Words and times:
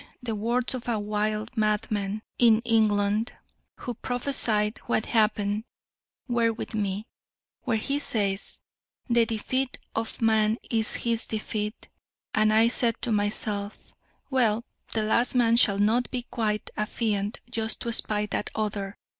The 0.23 0.33
words 0.33 0.73
of 0.73 0.87
a 0.87 0.97
wild 0.97 1.55
madman, 1.55 2.23
that 2.39 2.39
preaching 2.39 2.53
man 2.55 2.63
in 2.63 2.63
England 2.63 3.33
who 3.81 3.93
prophesied 3.93 4.79
what 4.87 5.05
happened, 5.05 5.63
were 6.27 6.51
with 6.51 6.73
me, 6.73 7.05
where 7.65 7.77
he 7.77 7.99
says: 7.99 8.61
'the 9.09 9.27
defeat 9.27 9.77
of 9.95 10.19
Man 10.19 10.57
is 10.71 10.95
His 10.95 11.27
defeat'; 11.27 11.87
and 12.33 12.51
I 12.51 12.67
said 12.67 12.99
to 13.03 13.11
myself: 13.11 13.93
'Well, 14.31 14.65
the 14.93 15.03
last 15.03 15.35
man 15.35 15.55
shall 15.55 15.77
not 15.77 16.09
be 16.09 16.23
quite 16.23 16.71
a 16.75 16.87
fiend, 16.87 17.39
just 17.51 17.79
to 17.81 17.93
spite 17.93 18.31
That 18.31 18.49
Other.' 18.55 18.97